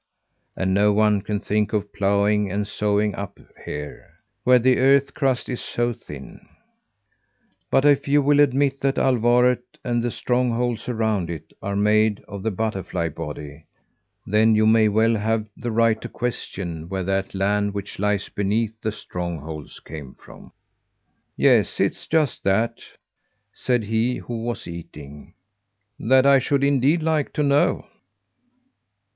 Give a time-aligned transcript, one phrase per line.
[0.55, 5.47] And no one can think of ploughing and sowing up here, where the earth crust
[5.47, 6.39] is so thin.
[7.69, 12.41] But if you will admit that Alvaret and the strongholds around it, are made of
[12.41, 13.67] the butterfly body,
[14.25, 18.73] then you may well have the right to question where that land which lies beneath
[18.81, 20.51] the strongholds came from."
[21.37, 22.79] "Yes, it is just that,"
[23.53, 25.35] said he who was eating.
[25.99, 27.85] "That I should indeed like to know."